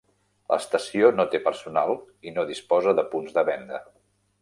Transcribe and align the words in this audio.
L'estació 0.53 1.11
no 1.19 1.27
té 1.35 1.43
personal 1.49 1.95
i 2.31 2.35
no 2.39 2.49
disposa 2.55 2.99
de 3.01 3.09
punts 3.15 3.41
de 3.41 3.49
venda. 3.55 3.87